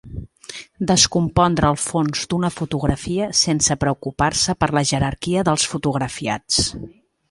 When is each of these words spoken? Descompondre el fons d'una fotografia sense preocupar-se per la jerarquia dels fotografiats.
Descompondre 0.91 1.69
el 1.73 1.77
fons 1.81 2.25
d'una 2.33 2.51
fotografia 2.57 3.29
sense 3.43 3.79
preocupar-se 3.87 4.59
per 4.65 4.75
la 4.81 4.87
jerarquia 4.95 5.49
dels 5.53 5.71
fotografiats. 5.75 6.65